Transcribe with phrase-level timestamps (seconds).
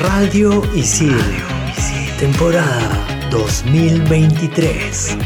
[0.00, 1.18] Radio Isil,
[2.20, 5.16] temporada 2023.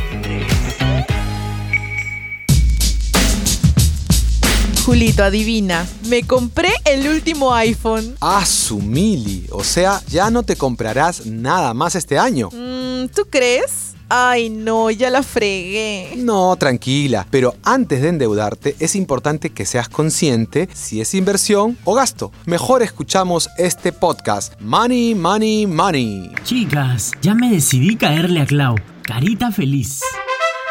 [4.87, 5.87] Julito, adivina.
[6.09, 8.17] Me compré el último iPhone.
[8.23, 9.47] Ah, su mili.
[9.51, 12.49] O sea, ya no te comprarás nada más este año.
[12.51, 13.92] Mm, ¿Tú crees?
[14.15, 16.17] Ay, no, ya la fregué.
[16.19, 17.27] No, tranquila.
[17.31, 22.31] Pero antes de endeudarte, es importante que seas consciente si es inversión o gasto.
[22.45, 24.61] Mejor escuchamos este podcast.
[24.61, 26.31] Money, money, money.
[26.45, 28.75] Chicas, ya me decidí caerle a Clau.
[29.03, 30.03] Carita feliz.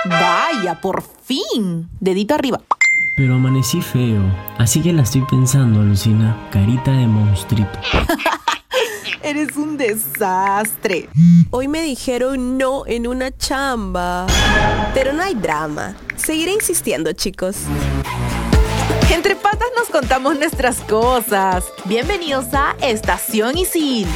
[0.05, 1.89] Vaya, por fin.
[1.99, 2.61] Dedito arriba.
[3.17, 4.21] Pero amanecí feo,
[4.59, 6.37] así que la estoy pensando, Lucina.
[6.51, 7.79] Carita de monstruito.
[9.23, 11.07] Eres un desastre.
[11.51, 14.25] Hoy me dijeron no en una chamba.
[14.95, 15.95] Pero no hay drama.
[16.15, 17.57] Seguiré insistiendo, chicos.
[19.13, 21.65] Entre patas nos contamos nuestras cosas.
[21.85, 24.07] Bienvenidos a Estación Isil.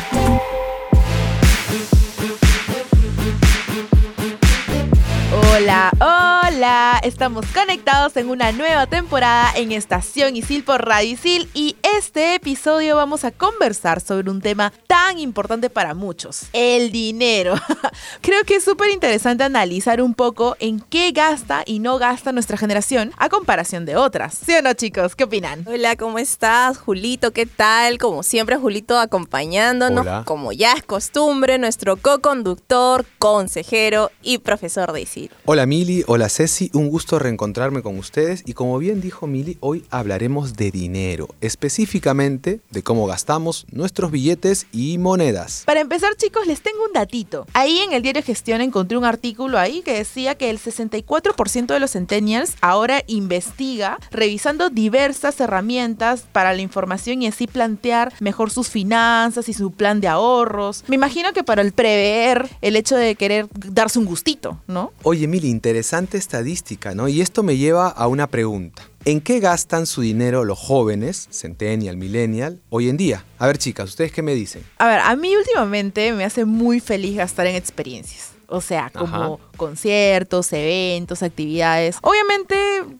[5.55, 6.99] Hola, hola.
[7.01, 12.97] Estamos conectados en una nueva temporada en Estación Isil por Radio Isil y este episodio
[12.97, 17.55] vamos a conversar sobre un tema tan importante para muchos, el dinero.
[18.21, 22.57] Creo que es súper interesante analizar un poco en qué gasta y no gasta nuestra
[22.57, 24.37] generación a comparación de otras.
[24.45, 25.15] ¿Sí o no, chicos?
[25.15, 25.63] ¿Qué opinan?
[25.67, 26.79] Hola, ¿cómo estás?
[26.79, 27.97] Julito, ¿qué tal?
[27.97, 30.23] Como siempre, Julito acompañándonos, Hola.
[30.25, 35.31] como ya es costumbre, nuestro co-conductor, consejero y profesor de ISIL.
[35.48, 39.85] Hola Mili, hola Ceci, un gusto reencontrarme con ustedes y como bien dijo Mili, hoy
[39.91, 45.62] hablaremos de dinero, específicamente de cómo gastamos nuestros billetes y monedas.
[45.68, 47.46] Para empezar, chicos, les tengo un datito.
[47.54, 51.80] Ahí en el diario Gestión encontré un artículo ahí que decía que el 64% de
[51.80, 58.70] los centennials ahora investiga revisando diversas herramientas para la información y así plantear mejor sus
[58.70, 60.84] finanzas y su plan de ahorros.
[60.87, 64.92] Me imagino que para el prever el hecho de querer darse un gustito, ¿no?
[65.03, 67.09] Oye Mili, interesante estadística, ¿no?
[67.09, 68.84] Y esto me lleva a una pregunta.
[69.03, 73.25] ¿En qué gastan su dinero los jóvenes, centennial, millennial, hoy en día?
[73.38, 74.63] A ver chicas, ¿ustedes qué me dicen?
[74.78, 78.31] A ver, a mí últimamente me hace muy feliz gastar en experiencias.
[78.47, 81.98] O sea, como conciertos, eventos, actividades.
[82.02, 82.56] Obviamente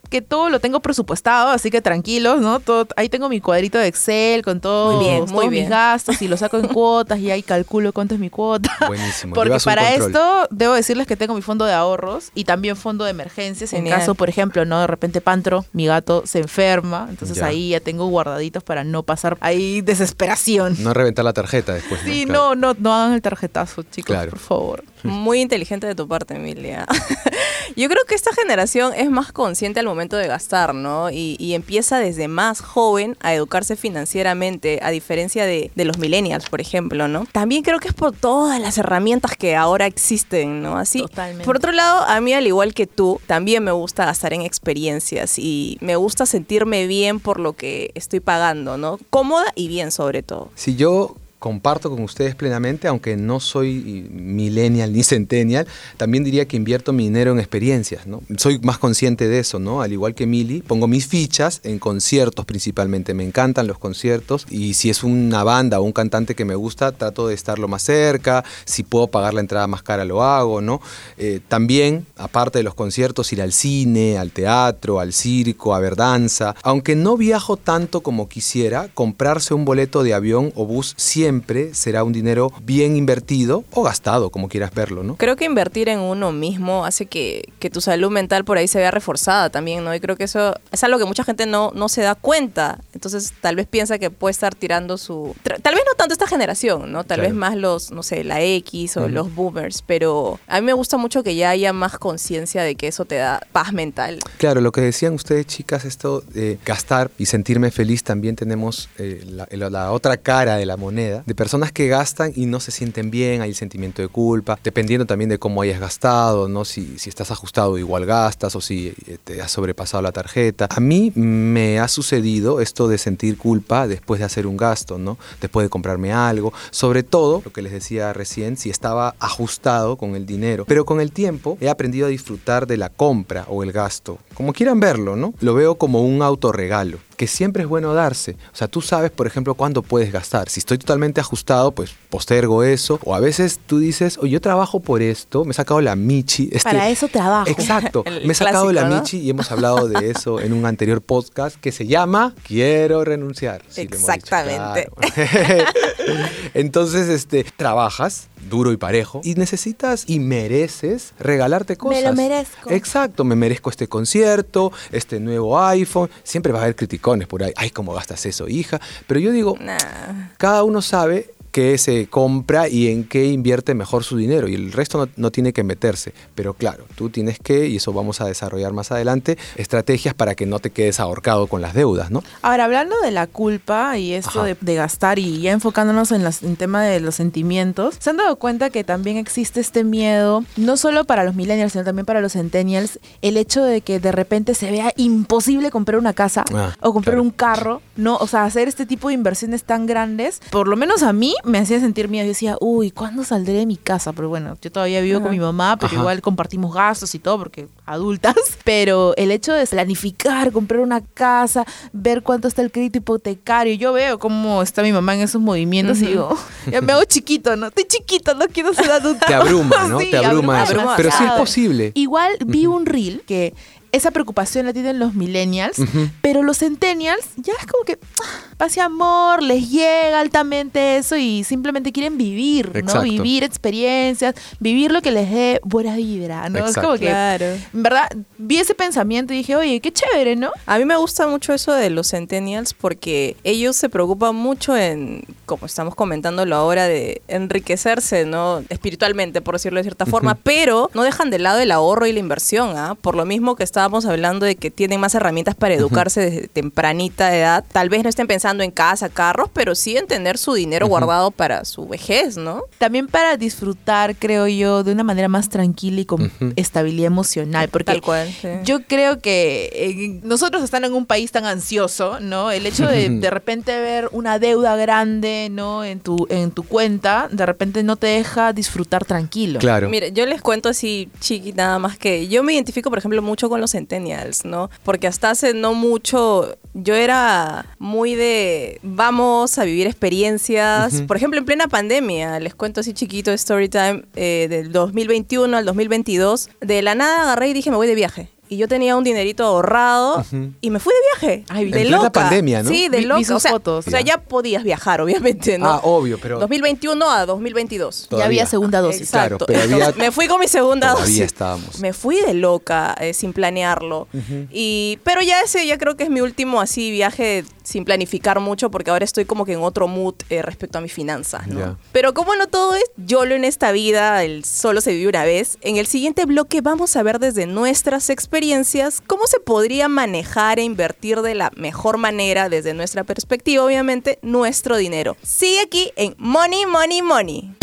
[0.10, 2.60] que todo lo tengo presupuestado, así que tranquilos, ¿no?
[2.60, 5.70] Todo, ahí tengo mi cuadrito de Excel con todo, Muy bien, todos muy mis bien.
[5.70, 8.72] gastos y lo saco en cuotas y ahí calculo cuánto es mi cuota.
[8.88, 9.34] Buenísimo.
[9.34, 10.08] Porque para control.
[10.12, 13.88] esto debo decirles que tengo mi fondo de ahorros y también fondo de emergencias en
[13.88, 17.48] caso, por ejemplo, no de repente Pantro, mi gato se enferma, entonces Ya.
[17.48, 20.76] ahí ya tengo guardaditos para no pasar ahí desesperación.
[20.80, 22.02] No reventar la tarjeta después.
[22.04, 22.10] ¿no?
[22.12, 22.56] Sí, Claro.
[22.56, 24.30] no, no, no hagan el tarjetazo, chicos, Claro.
[24.32, 24.84] por favor.
[25.04, 26.86] Muy inteligente de tu parte, Emilia.
[27.76, 31.10] Yo creo que esta generación es más consciente al momento de gastar, ¿no?
[31.10, 36.50] Y, y empieza desde más joven a educarse financieramente, a diferencia de, de los millennials,
[36.50, 37.26] por ejemplo, ¿no?
[37.32, 40.78] También creo que es por todas las herramientas que ahora existen, ¿no?
[40.78, 41.00] Así.
[41.00, 41.44] Totalmente.
[41.44, 45.40] Por otro lado, a mí, al igual que tú, también me gusta gastar en experiencias
[45.40, 49.00] y me gusta sentirme bien por lo que estoy pagando, ¿no?
[49.10, 50.52] Cómoda y bien, sobre todo.
[50.56, 56.58] Si yo comparto con ustedes plenamente, aunque no soy millennial ni centennial, también diría que
[56.58, 58.24] invierto mi dinero en experiencias, ¿no?
[58.36, 59.84] Soy más consciente de eso, ¿no?
[59.84, 64.74] Al igual que Mili, pongo mis fichas en conciertos principalmente, me encantan los conciertos y
[64.74, 67.84] si es una banda o un cantante que me gusta, trato de estar lo más
[67.84, 70.82] cerca, si puedo pagar la entrada más cara lo hago, ¿no?
[71.20, 75.96] Eh, también, aparte de los conciertos, ir al cine, al teatro, al circo, a ver
[75.96, 81.35] danza, aunque no viajo tanto como quisiera, comprarse un boleto de avión o bus siempre
[81.74, 85.16] será un dinero bien invertido o gastado, como quieras verlo, ¿no?
[85.18, 88.78] Creo que invertir en uno mismo hace que, que tu salud mental por ahí se
[88.80, 89.94] vea reforzada también, ¿no?
[89.94, 92.80] Y creo que eso es algo que mucha gente no, no se da cuenta.
[92.94, 95.36] Entonces, tal vez piensa que puede estar tirando su...
[95.44, 97.04] Tal vez no tanto esta generación, ¿no?
[97.04, 97.30] Tal Claro.
[97.30, 99.10] vez más los, no sé, la X o Ujú.
[99.10, 99.82] los boomers.
[99.82, 103.16] Pero a mí me gusta mucho que ya haya más conciencia de que eso te
[103.16, 104.20] da paz mental.
[104.38, 109.24] Claro, lo que decían ustedes, chicas, esto de gastar y sentirme feliz, también tenemos eh,
[109.26, 113.12] la- la otra cara de la moneda, de personas que gastan y no se sienten
[113.12, 116.66] bien, hay el sentimiento de culpa, dependiendo también de cómo hayas gastado, ¿no?
[116.66, 120.68] Si, si estás ajustado, igual gastas, o si eh, te has sobrepasado la tarjeta.
[120.70, 125.18] A mí me ha sucedido esto de sentir culpa después de hacer un gasto, ¿no?
[125.42, 130.16] Después de comprarme algo, sobre todo, lo que les decía recién, si estaba ajustado con
[130.16, 130.66] el dinero.
[130.68, 134.54] Pero con el tiempo he aprendido a disfrutar de la compra o el gasto, como
[134.54, 135.34] quieran verlo, ¿no?
[135.40, 137.00] Lo veo como un autorregalo.
[137.16, 138.32] Que siempre es bueno darse.
[138.54, 140.50] O sea, tú sabes, por ejemplo, cuándo puedes gastar.
[140.50, 143.00] Si estoy totalmente ajustado, pues postergo eso.
[143.04, 146.50] O a veces tú dices, oye, yo trabajo por esto, me he sacado la michi.
[146.52, 147.50] este- Para eso trabajo.
[147.50, 151.56] Exacto, me he sacado la michi y hemos hablado de eso en un anterior podcast
[151.60, 153.62] que se llama Quiero renunciar.
[153.70, 154.90] Sí, dicho, Exactamente.
[154.96, 155.66] claro.
[156.54, 162.04] Entonces, este, trabajas duro y parejo y necesitas y mereces regalarte cosas.
[162.04, 162.70] lo merezco.
[162.70, 166.10] Exacto, me merezco este concierto, este nuevo iPhone.
[166.24, 166.76] Siempre va a haber
[167.06, 167.54] criticones por ahí.
[167.56, 168.80] Ay, ¿cómo gastas eso, hija?
[169.08, 170.32] Pero yo digo, Nah.
[170.38, 174.74] cada uno sabe qué se compra y en qué invierte mejor su dinero y el
[174.74, 176.14] resto no, no tiene que meterse.
[176.36, 180.46] Pero claro, tú tienes que, y eso vamos a desarrollar más adelante, estrategias para que
[180.46, 182.24] no te quedes ahorcado con las deudas, ¿no?
[182.42, 186.44] Ahora, hablando de la culpa y esto de, de gastar y ya enfocándonos en las-
[186.44, 190.76] en tema de los sentimientos, ¿se han dado cuenta que también existe este miedo, no
[190.76, 194.56] solo para los millennials, sino también para los centennials, el hecho de que de repente
[194.56, 197.24] se vea imposible comprar una casa Ah, o comprar claro.
[197.24, 198.18] un carro, ¿no?
[198.18, 201.60] O sea, hacer este tipo de inversiones tan grandes, por lo menos a mí me
[201.60, 202.26] hacía sentir miedo.
[202.26, 204.14] Yo decía, uy, ¿cuándo saldré de mi casa?
[204.14, 206.02] Pero bueno, yo todavía vivo con mi mamá, pero Ajá.
[206.02, 208.36] igual compartimos gastos y todo, porque adultas.
[208.64, 213.94] Pero el hecho de planificar, comprar una casa, ver cuánto está el crédito hipotecario, yo
[213.94, 216.36] veo cómo está mi mamá en esos movimientos y digo,
[216.72, 217.68] ya me hago chiquito, ¿no?
[217.68, 219.26] Estoy chiquito, no quiero ser adulta.
[219.26, 220.00] Te abruma, ¿no?
[220.06, 220.74] Sí, te abruma, eso.
[220.74, 221.92] abruma Pero sí es posible.
[221.96, 223.54] Igual vi un reel que
[223.96, 225.78] esa preocupación la tienen los millennials,
[226.22, 231.16] pero los centennials ya es como que ah, paz y amor, les llega altamente eso
[231.16, 233.02] y simplemente quieren vivir, ¿no?
[233.02, 236.66] Vivir experiencias, vivir lo que les dé buena vibra, ¿no?
[236.66, 237.46] Es como que, Claro.
[237.46, 240.52] en verdad, vi ese pensamiento y dije, oye, qué chévere, ¿no?
[240.66, 245.24] A mí me gusta mucho eso de los centennials porque ellos se preocupan mucho en,
[245.46, 248.64] como estamos comentándolo ahora, de enriquecerse, ¿no?
[248.70, 252.20] Espiritualmente, por decirlo de cierta forma, pero no dejan de lado el ahorro y la
[252.20, 252.96] inversión, ¿ah?
[253.00, 257.36] Por lo mismo que estábamos hablando de que tienen más herramientas para educarse desde tempranita
[257.36, 257.64] edad.
[257.72, 261.30] Tal vez no estén pensando en casa, carros, pero sí en tener su dinero guardado
[261.30, 262.64] para su vejez, ¿no?
[262.80, 267.86] También para disfrutar, creo yo, de una manera más tranquila y con estabilidad emocional, porque
[267.86, 268.28] Tal cual.
[268.42, 268.48] sí.
[268.64, 272.50] Yo creo que eh, nosotros estando en un país tan ansioso, ¿no?
[272.50, 275.84] El hecho de de repente ver una deuda grande, ¿no?
[275.84, 279.60] En tu, en tu cuenta, de repente no te deja disfrutar tranquilo.
[279.60, 279.90] Claro.
[279.90, 283.48] Mire, yo les cuento así, chiqui, nada más que yo me identifico, por ejemplo, mucho
[283.48, 284.70] con los centennials, ¿no?
[284.84, 291.02] Porque hasta hace no mucho yo era muy de vamos a vivir experiencias.
[291.04, 295.66] Por ejemplo, en plena pandemia, les cuento así chiquito story time eh, del 2021 al
[295.66, 296.50] 2022.
[296.60, 298.30] De la nada agarré y dije, me voy de viaje.
[298.48, 300.24] Y yo tenía un dinerito ahorrado
[300.62, 301.46] y me fui de viaje.
[301.50, 302.12] Ay, de En plena loca.
[302.12, 302.70] pandemia, ¿no?
[302.70, 303.20] Sí, de Vi- vi loca.
[303.24, 303.88] sus o sea, fotos.
[303.88, 304.18] o sea, Ya.
[304.20, 305.68] podías viajar, obviamente, ¿no?
[305.68, 308.08] Ah, obvio, pero 2021 a 2022.
[308.12, 309.10] Ya había segunda dosis.
[309.10, 309.46] Claro, Exacto.
[309.48, 311.22] pero había- Entonces, me fui con mi segunda todavía dosis.
[311.22, 311.80] estábamos.
[311.80, 314.08] Me fui de loca eh, sin planearlo.
[314.52, 318.72] y, pero ya ese ya creo que es mi último así viaje sin planificar mucho
[318.72, 321.78] porque ahora estoy como que en otro mood eh, respecto a mis finanzas, ¿no?
[321.92, 325.58] Pero como no todo es YOLO en esta vida, el solo se vive una vez,
[325.62, 330.64] en el siguiente bloque vamos a ver desde nuestras experiencias cómo se podría manejar e
[330.64, 335.18] invertir de la mejor manera desde nuestra perspectiva, obviamente, nuestro dinero.
[335.24, 337.56] Sigue aquí en Money, Money, Money.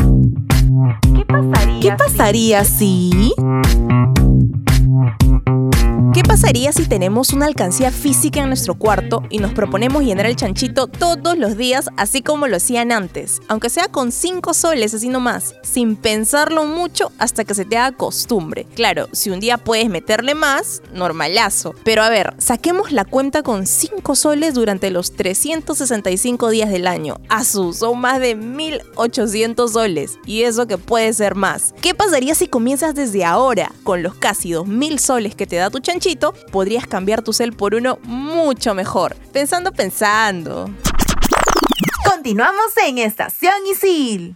[1.81, 3.32] ¿Qué pasaría si...
[6.23, 10.37] ¿Qué pasaría si tenemos una alcancía física en nuestro cuarto y nos proponemos llenar el
[10.37, 13.41] chanchito todos los días, así como lo hacían antes?
[13.49, 17.97] Aunque sea con 5 soles, así nomás, sin pensarlo mucho hasta que se te haga
[17.97, 18.69] costumbre.
[18.77, 21.75] Claro, si un día puedes meterle más, normalazo.
[21.83, 27.17] Pero a ver, saquemos la cuenta con 5 soles durante los 365 días del año.
[27.29, 30.19] Asu, son más de 1800 soles.
[30.25, 31.75] Y eso que puede ser más.
[31.83, 33.73] ¿Qué pasaría si comienzas desde ahora?
[33.83, 36.12] Con los casi 2000 soles que te da tu chanchito,
[36.50, 39.14] podrías cambiar tu cel por uno mucho mejor.
[39.33, 40.71] Pensando, pensando.
[42.04, 44.35] Continuamos en Estación Isil.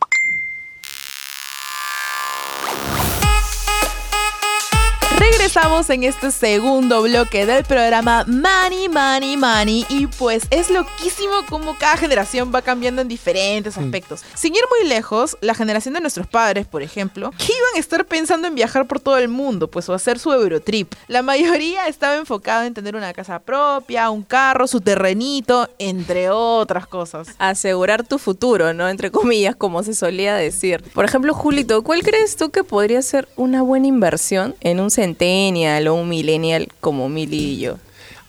[5.18, 9.86] Regresamos en este segundo bloque del programa Money, Money, Money.
[9.88, 14.22] Y pues es loquísimo cómo cada generación va cambiando en diferentes aspectos.
[14.34, 18.04] Sin ir muy lejos, la generación de nuestros padres, por ejemplo, que iban a estar
[18.04, 20.92] pensando en viajar por todo el mundo, pues o hacer su Eurotrip.
[21.08, 26.86] La mayoría estaba enfocada en tener una casa propia, un carro, su terrenito, entre otras
[26.86, 27.28] cosas.
[27.38, 28.88] Asegurar tu futuro, ¿no?
[28.88, 30.84] Entre comillas, como se solía decir.
[30.92, 35.86] Por ejemplo, Julito, ¿cuál crees tú que podría ser una buena inversión en un centennial
[35.88, 37.78] o un millennial como Mili y yo?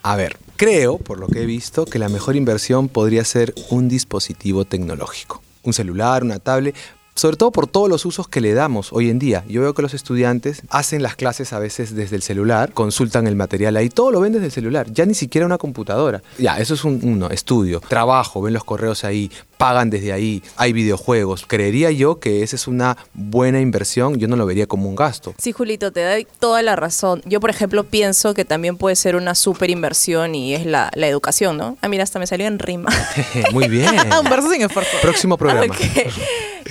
[0.03, 3.89] A ver, creo, por lo que he visto, que la mejor inversión podría ser un
[3.89, 5.41] dispositivo tecnológico.
[5.63, 6.75] Un celular, una tablet.
[7.18, 9.44] Sobre todo por todos los usos que le damos hoy en día.
[9.48, 13.36] Yo veo que los estudiantes hacen las clases a veces desde el celular, consultan el
[13.36, 16.22] material ahí, todo lo ven desde el celular, ya ni siquiera una computadora.
[16.38, 20.74] Ya, eso es un uno, estudio, trabajo, ven los correos ahí, pagan desde ahí, hay
[20.74, 21.46] videojuegos.
[21.48, 25.34] Creería yo que esa es una buena inversión, yo no lo vería como un gasto.
[25.40, 27.24] Sí, Julito, te doy toda la razón.
[27.26, 31.08] Yo, por ejemplo, pienso que también puede ser una súper inversión y es la, la
[31.08, 31.78] educación, ¿no?
[31.82, 32.90] Ah, mira, hasta me salió en rima.
[33.54, 33.90] Muy bien.
[34.24, 34.92] un verso sin esfuerzo.
[35.02, 35.74] Próximo programa.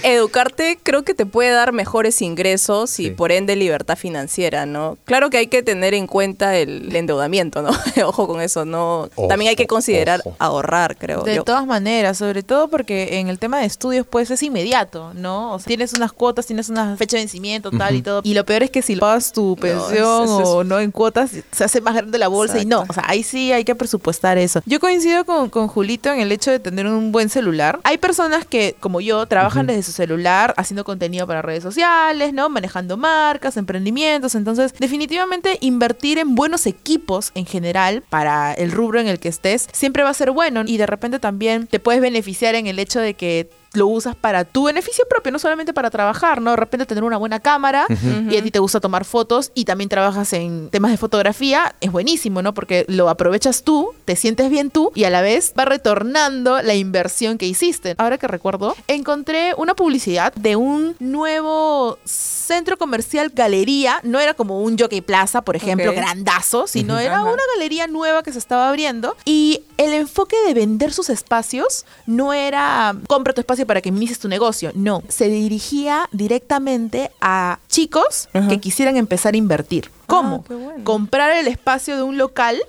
[0.03, 3.11] Educarte creo que te puede dar mejores ingresos y Sí.
[3.11, 4.97] por ende libertad financiera, ¿no?
[5.05, 7.71] Claro que hay que tener en cuenta el, endeudamiento, ¿no?
[8.07, 9.09] Ojo con eso, ¿no?
[9.29, 10.37] También hay que Ojo, considerar ojo.
[10.38, 11.45] ahorrar, creo De yo.
[11.45, 15.53] todas maneras, sobre todo porque en el tema de estudios pues es inmediato, ¿no?
[15.55, 18.21] O sea, tienes unas cuotas, tienes una fecha de vencimiento, tal y todo.
[18.25, 21.31] Y lo peor es que si pagas tu pensión eso es- o no en cuotas,
[21.53, 22.81] se hace más grande la bolsa y no.
[22.81, 22.93] Exacto.
[22.93, 24.61] O sea, ahí sí hay que presupuestar eso.
[24.67, 27.79] Yo coincido con, con Julito en el hecho de tener un buen celular.
[27.85, 32.49] Hay personas que, como yo, trabajan desde su celular haciendo contenido para redes sociales, ¿no?
[32.49, 34.35] Manejando marcas, emprendimientos.
[34.35, 39.69] Entonces, definitivamente invertir en buenos equipos en general para el rubro en el que estés
[39.73, 43.00] siempre va a ser bueno y de repente también te puedes beneficiar en el hecho
[43.00, 46.50] de que lo usas para tu beneficio propio, no solamente para trabajar, ¿no?
[46.52, 47.87] De repente tener una buena cámara
[48.28, 51.92] y a ti te gusta tomar fotos y también trabajas en temas de fotografía, es
[51.92, 52.54] buenísimo, ¿no?
[52.54, 56.75] Porque lo aprovechas tú, te sientes bien tú y a la vez va retornando la
[56.75, 57.95] inversión que hiciste.
[57.99, 64.62] Ahora que recuerdo, encontré una publicidad de un nuevo centro comercial galería, no era como
[64.62, 69.16] un Jockey Plaza, por ejemplo, grandazo, sino era una galería nueva que se estaba abriendo
[69.25, 74.18] y el enfoque de vender sus espacios no era compra tu espacio para que inicies
[74.18, 78.49] tu negocio, no, se dirigía directamente a chicos Ajá.
[78.49, 79.90] que quisieran empezar a invertir.
[80.06, 80.44] ¿Cómo?
[80.44, 80.85] qué bueno.
[80.85, 82.61] Comprar el espacio de un local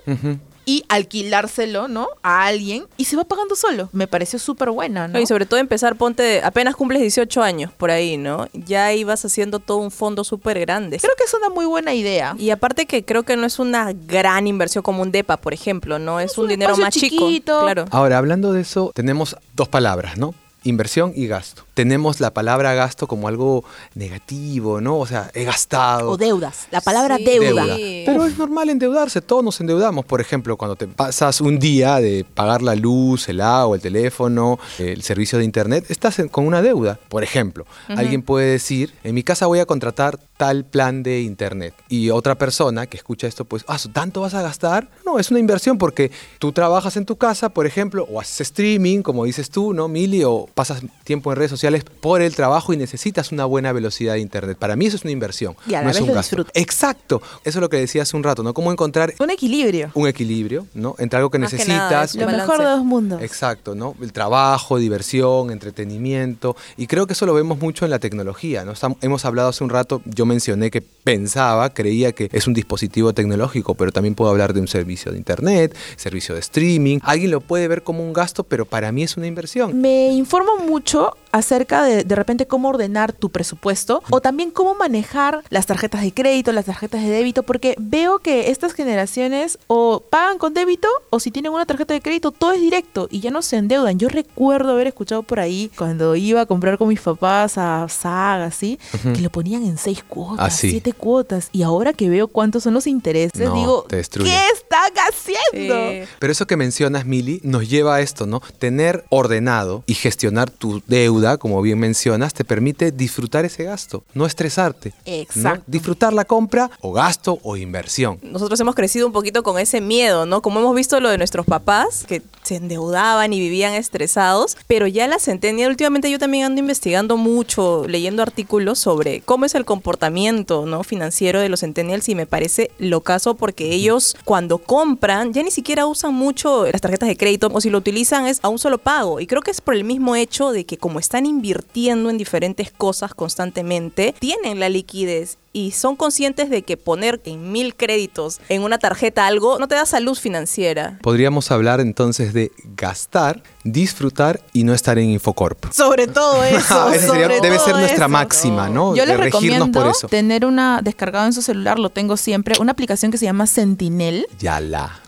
[0.64, 2.08] y alquilárselo, ¿no?
[2.22, 3.88] A alguien y se va pagando solo.
[3.92, 5.18] Me pareció súper buena, ¿no?
[5.18, 8.48] Y sobre todo empezar, ponte, apenas cumples 18 años por ahí, ¿no?
[8.52, 10.98] Ya ibas haciendo todo un fondo súper grande.
[10.98, 12.34] Creo que es una muy buena idea.
[12.38, 15.98] Y aparte que creo que no es una gran inversión como un DEPA, por ejemplo,
[15.98, 16.20] ¿no?
[16.20, 17.28] Es, Es un, un dinero más chiquito.
[17.30, 17.60] chico.
[17.60, 17.86] Claro.
[17.90, 20.34] Ahora, hablando de eso, tenemos dos palabras, ¿no?
[20.68, 21.67] Inversión y gasto.
[21.78, 23.62] Tenemos la palabra gasto como algo
[23.94, 24.98] negativo, ¿no?
[24.98, 26.10] O sea, he gastado.
[26.10, 26.66] O deudas.
[26.72, 27.24] La palabra Sí.
[27.24, 27.64] deuda.
[27.66, 27.76] deuda.
[28.04, 30.04] Pero es normal endeudarse, todos nos endeudamos.
[30.04, 34.58] Por ejemplo, cuando te pasas un día de pagar la luz, el agua, el teléfono,
[34.78, 36.98] el servicio de internet, estás con una deuda.
[37.08, 41.74] Por ejemplo, alguien puede decir, en mi casa voy a contratar tal plan de internet.
[41.88, 44.88] Y otra persona que escucha esto, pues, ah, ¿tanto vas a gastar?
[45.06, 49.02] No, es una inversión porque tú trabajas en tu casa, por ejemplo, o haces streaming,
[49.02, 50.24] como dices tú, ¿no, Mili?
[50.24, 51.67] O pasas tiempo en redes sociales
[52.00, 54.56] por el trabajo y necesitas una buena velocidad de internet.
[54.58, 55.54] Para mí eso es una inversión.
[55.66, 56.44] Y a la no es un lo gasto.
[56.54, 57.22] Exacto.
[57.44, 58.54] Eso es lo que decía hace un rato, ¿no?
[58.54, 59.90] Cómo encontrar Un equilibrio.
[59.94, 60.94] un equilibrio, ¿no?
[60.98, 61.90] Entre algo que Más que necesitas.
[61.90, 63.22] nada, es Lo un mejor de dos mundos.
[63.22, 63.94] Exacto, ¿no?
[64.00, 66.56] El trabajo, diversión, entretenimiento.
[66.76, 68.64] Y creo que eso lo vemos mucho en la tecnología,
[69.00, 73.74] hemos hablado hace un rato, yo mencioné que pensaba, creía que es un dispositivo tecnológico,
[73.74, 76.98] pero también puedo hablar de un servicio de internet, servicio de streaming.
[77.02, 79.80] Alguien lo puede ver como un gasto, pero para mí es una inversión.
[79.80, 85.42] Me informo mucho acerca de de repente cómo ordenar tu presupuesto o también cómo manejar
[85.50, 90.38] las tarjetas de crédito, las tarjetas de débito, porque veo que estas generaciones o pagan
[90.38, 93.42] con débito o si tienen una tarjeta de crédito todo es directo y ya no
[93.42, 93.98] se endeudan.
[93.98, 98.46] Yo recuerdo haber escuchado por ahí cuando iba a comprar con mis papás a Saga,
[98.46, 100.70] así, que lo ponían en seis cuotas, Ah, sí.
[100.70, 103.84] siete cuotas y ahora que veo cuántos son los intereses, No, digo.
[103.88, 105.90] ¿qué están haciendo?
[106.04, 106.10] Sí.
[106.18, 108.40] Pero eso que mencionas, Mili, nos lleva a esto, ¿no?
[108.58, 114.26] Tener ordenado y gestionar tu deuda, como bien mencionas, te permite disfrutar ese gasto, no
[114.26, 114.90] estresarte.
[114.90, 115.12] ¿no?
[115.12, 115.64] Exacto.
[115.66, 118.18] Disfrutar la compra o gasto o inversión.
[118.22, 120.42] Nosotros hemos crecido un poquito con ese miedo, ¿no?
[120.42, 125.06] Como hemos visto lo de nuestros papás, que se endeudaban y vivían estresados, pero ya
[125.06, 130.64] la centennial, últimamente yo también ando investigando mucho, leyendo artículos sobre cómo es el comportamiento,
[130.66, 130.82] ¿no?
[130.82, 135.50] Financiero de los centennials y me parece lo caso porque ellos cuando compran ya ni
[135.50, 138.78] siquiera usan mucho las tarjetas de crédito o si lo utilizan es a un solo
[138.78, 142.18] pago y creo que es por el mismo hecho de que como están invirtiendo en
[142.18, 148.42] diferentes cosas constantemente, tienen la liquidez y son conscientes de que poner en mil créditos
[148.50, 150.98] en una tarjeta algo no te da salud financiera.
[151.00, 155.72] Podríamos hablar entonces de gastar, disfrutar y no estar en Infocorp.
[155.72, 156.58] Sobre todo eso.
[156.58, 158.08] Esa sería- sobre debe todo ser nuestra eso.
[158.10, 158.94] máxima, ¿no?
[158.94, 160.08] Yo De les regirnos recomiendo por eso.
[160.08, 164.26] tener una descargado en su celular, lo tengo siempre, una aplicación que se llama Sentinel.
[164.38, 165.00] Ya la.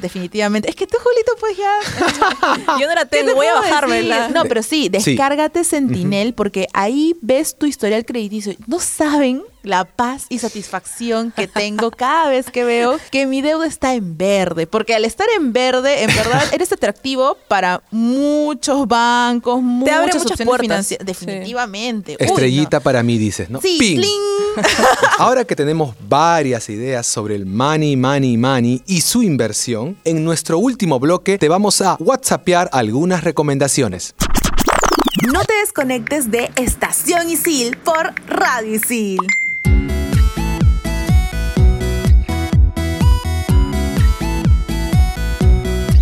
[0.00, 0.68] Definitivamente.
[0.68, 2.76] Es que tú, Julito, pues ya.
[2.80, 4.34] Yo no la ¿Qué te tengo, voy a decir?
[4.34, 4.88] No, pero sí, Sí.
[4.88, 8.54] descárgate Sentinel porque ahí ves tu historial crediticio.
[8.66, 13.66] No saben la paz y satisfacción que tengo cada vez que veo que mi deuda
[13.66, 14.66] está en verde.
[14.68, 20.40] Porque al estar en verde, en verdad, eres atractivo para muchos bancos, Te abre muchas
[20.42, 20.60] puertas.
[20.60, 21.06] financieras.
[21.06, 21.26] Sí.
[21.26, 22.12] Definitivamente.
[22.12, 22.32] Uy, no.
[22.32, 23.60] Estrellita para mí, dices, ¿no?
[23.60, 24.00] Sí.
[25.18, 30.58] Ahora que tenemos varias ideas sobre el money, money, money y su inversión, en nuestro
[30.58, 34.14] último bloque te vamos a whatsappear algunas recomendaciones.
[35.32, 39.20] No te desconectes de Estación Isil por Radio Isil.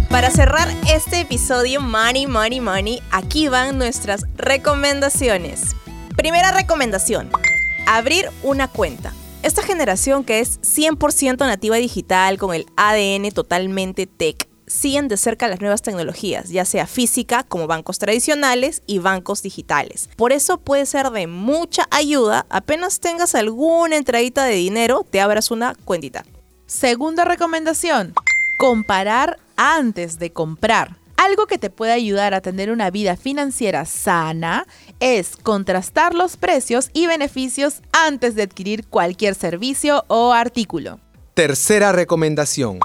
[0.08, 5.74] Para cerrar este episodio Money, Money, Money, aquí van nuestras recomendaciones.
[6.16, 7.30] Primera recomendación,
[7.86, 9.12] abrir una cuenta.
[9.44, 15.48] Esta generación que es 100% nativa digital con el ADN totalmente tech siguen de cerca
[15.48, 20.08] las nuevas tecnologías, ya sea física como bancos tradicionales y bancos digitales.
[20.16, 25.50] Por eso puede ser de mucha ayuda, apenas tengas alguna entradita de dinero, te abras
[25.50, 26.24] una cuentita.
[26.64, 28.14] Segunda recomendación,
[28.56, 30.96] comparar antes de comprar.
[31.16, 34.66] Algo que te puede ayudar a tener una vida financiera sana
[35.00, 41.00] es contrastar los precios y beneficios antes de adquirir cualquier servicio o artículo.
[41.34, 42.78] Tercera recomendación,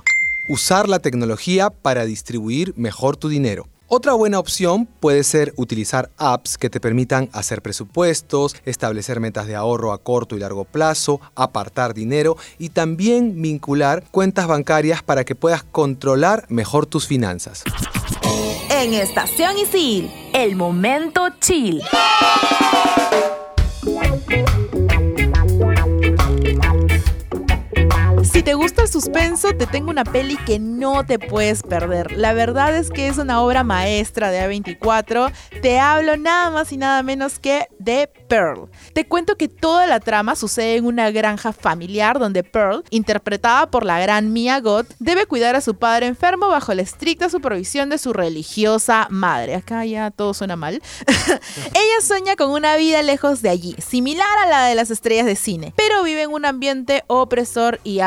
[0.47, 3.67] usar la tecnología para distribuir mejor tu dinero.
[3.91, 9.55] Otra buena opción puede ser utilizar apps que te permitan hacer presupuestos, establecer metas de
[9.55, 15.33] ahorro a corto y largo plazo, apartar dinero y también vincular cuentas bancarias para que
[15.33, 17.63] puedas controlar mejor tus finanzas.
[18.69, 21.81] En Estación Isil, el momento chill.
[28.39, 32.13] Si te gusta el suspenso, te tengo una peli que no te puedes perder.
[32.13, 35.33] La verdad es que es una obra maestra de A24.
[35.61, 38.69] Te hablo nada más y nada menos que de Pearl.
[38.93, 43.85] Te cuento que toda la trama sucede en una granja familiar donde Pearl, interpretada por
[43.85, 47.97] la gran Mia Goth, debe cuidar a su padre enfermo bajo la estricta supervisión de
[47.97, 49.55] su religiosa madre.
[49.55, 50.81] Acá ya todo suena mal.
[51.07, 55.35] Ella sueña con una vida lejos de allí, similar a la de las estrellas de
[55.35, 57.99] cine, pero vive en un ambiente opresor y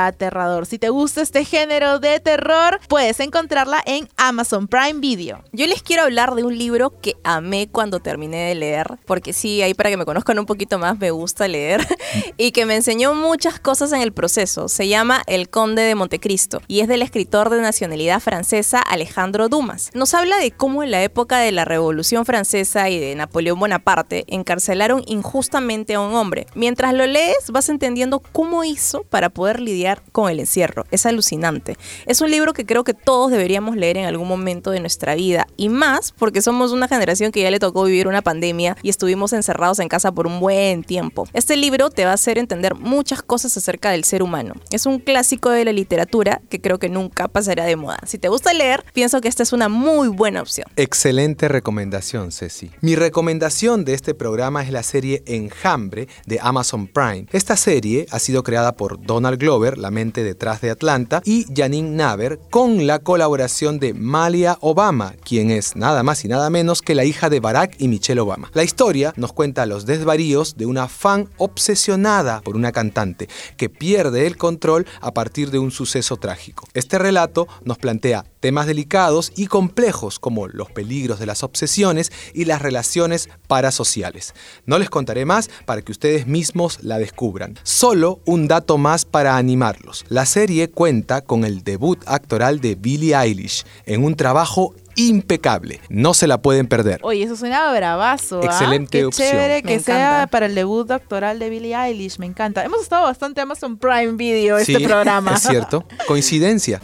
[0.69, 5.43] Si te gusta este género de terror, puedes encontrarla en Amazon Prime Video.
[5.51, 9.63] Yo les quiero hablar de un libro que amé cuando terminé de leer, porque sí,
[9.63, 11.85] ahí para que me conozcan un poquito más, me gusta leer,
[12.37, 14.69] y que me enseñó muchas cosas en el proceso.
[14.69, 19.91] Se llama El Conde de Montecristo y es del escritor de nacionalidad francesa Alejandro Dumas.
[19.93, 24.25] Nos habla de cómo en la época de la Revolución Francesa y de Napoleón Bonaparte
[24.29, 26.47] encarcelaron injustamente a un hombre.
[26.55, 30.85] Mientras lo lees, vas entendiendo cómo hizo para poder lidiar con el encierro.
[30.91, 31.77] Es alucinante.
[32.07, 35.47] Es un libro que creo que todos deberíamos leer en algún momento de nuestra vida
[35.57, 39.33] y más porque somos una generación que ya le tocó vivir una pandemia y estuvimos
[39.33, 41.27] encerrados en casa por un buen tiempo.
[41.33, 44.55] Este libro te va a hacer entender muchas cosas acerca del ser humano.
[44.71, 47.99] Es un clásico de la literatura que creo que nunca pasará de moda.
[48.07, 50.67] Si te gusta leer, pienso que esta es una muy buena opción.
[50.77, 52.71] Excelente recomendación, Ceci.
[52.81, 57.27] Mi recomendación de este programa es la serie Enjambre de Amazon Prime.
[57.33, 62.41] Esta serie ha sido creada por Donald Glover, la detrás de Atlanta, y Janine Naver,
[62.51, 67.05] con la colaboración de Malia Obama, quien es nada más y nada menos que la
[67.05, 68.51] hija de Barack y Michelle Obama.
[68.55, 74.27] La historia nos cuenta los desvaríos de una fan obsesionada por una cantante que pierde
[74.27, 76.67] el control a partir de un suceso trágico.
[76.75, 82.45] Este relato nos plantea temas delicados y complejos como los peligros de las obsesiones y
[82.45, 84.35] las relaciones parasociales.
[84.67, 87.59] No les contaré más para que ustedes mismos la descubran.
[87.63, 90.05] Solo un dato más para animarlos.
[90.09, 95.81] La serie cuenta con el debut actoral de Billie Eilish en un trabajo impecable.
[95.89, 96.99] No se la pueden perder.
[97.03, 98.41] Oye, eso suena bravazo.
[98.43, 98.47] ¿ah?
[98.47, 99.29] Excelente Qué opción.
[99.31, 100.27] chévere Me que sea encanta.
[100.27, 102.19] para el debut doctoral de Billie Eilish.
[102.19, 102.65] Me encanta.
[102.65, 105.35] Hemos estado bastante Amazon Prime Video este Sí, programa.
[105.35, 105.87] Es cierto.
[106.09, 106.81] Coincidencia.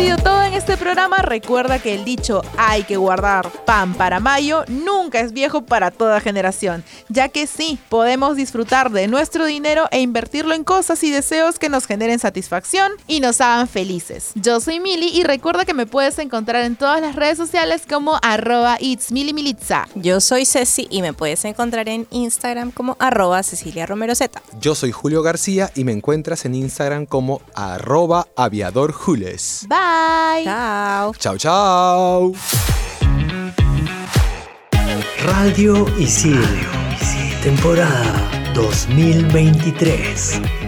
[0.00, 1.22] Sido todo este programa.
[1.22, 6.20] Recuerda que el dicho hay que guardar pan para mayo nunca es viejo para toda
[6.20, 11.58] generación, ya que sí, podemos disfrutar de nuestro dinero e invertirlo en cosas y deseos
[11.58, 14.32] que nos generen satisfacción y nos hagan felices.
[14.34, 18.18] Yo soy Mili y recuerda que me puedes encontrar en todas las redes sociales como
[18.20, 19.88] arroba it's milimilitza.
[19.94, 24.42] Yo soy Ceci y me puedes encontrar en Instagram como arroba Cecilia Romero Z.
[24.60, 29.66] Yo soy Julio García y me encuentras en Instagram como arroba aviadorjules.
[29.66, 30.49] Bye.
[30.50, 31.12] Chao.
[31.16, 32.32] Chao, chao.
[35.22, 36.42] Radio Isil.
[37.40, 38.18] Temporada
[38.52, 40.59] 2023.